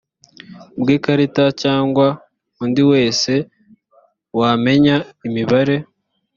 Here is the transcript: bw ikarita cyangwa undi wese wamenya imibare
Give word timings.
bw 0.79 0.87
ikarita 0.97 1.45
cyangwa 1.61 2.07
undi 2.63 2.81
wese 2.91 3.33
wamenya 4.39 4.95
imibare 5.27 5.75